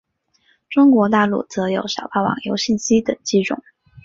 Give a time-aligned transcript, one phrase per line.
[0.67, 3.61] 中国大陆则有小霸王游戏机等机种。